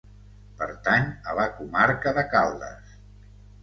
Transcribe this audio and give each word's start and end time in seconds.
Pertany 0.61 1.05
a 1.33 1.37
la 1.43 1.47
Comarca 1.59 2.17
de 2.19 2.27
Caldas. 2.35 3.01